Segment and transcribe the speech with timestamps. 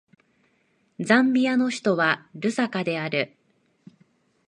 [0.99, 3.37] ザンビアの首都はルサカである